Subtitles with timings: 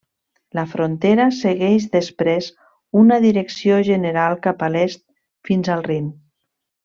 [0.59, 2.47] La frontera segueix després
[3.03, 5.05] una direcció general cap a l'est
[5.51, 6.09] fins al Rin.